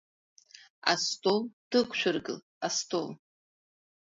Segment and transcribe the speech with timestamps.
[0.91, 1.39] Астол
[1.69, 3.07] дықәшәыргыл, астол!